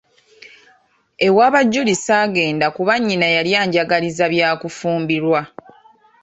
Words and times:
Ewa 1.27 1.45
ba 1.53 1.61
Julie 1.71 1.97
ssaagenda 1.99 2.67
kuba 2.75 2.93
nnyina 2.99 3.27
yali 3.35 3.51
anjagaliza 3.61 4.25
bya 4.33 4.49
kufumbirwa. 4.61 5.41